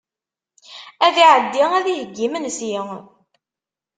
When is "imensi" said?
2.27-2.71